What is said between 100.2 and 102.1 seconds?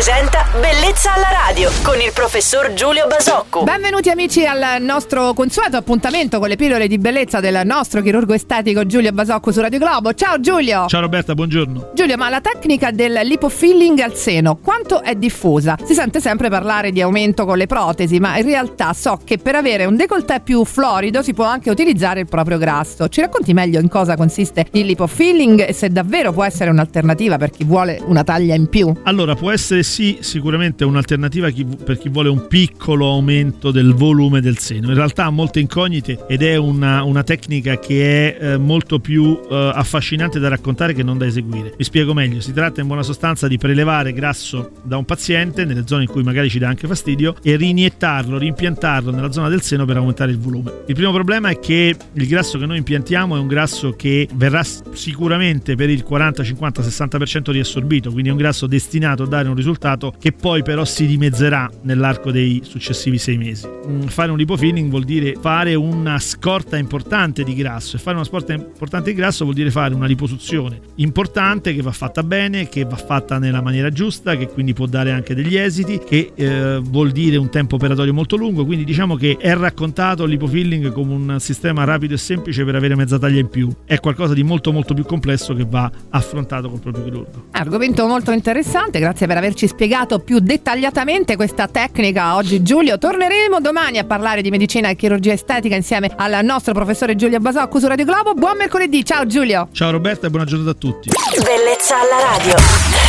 e buona giornata a tutti. Bellezza